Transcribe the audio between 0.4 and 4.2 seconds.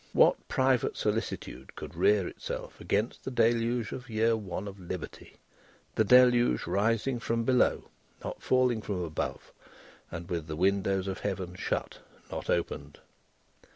private solicitude could rear itself against the deluge of the